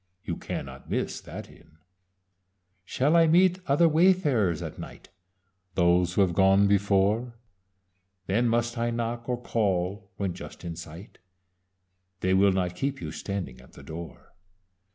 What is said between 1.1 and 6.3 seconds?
that Inn. "Shall I meet other wayfarers at night? Those who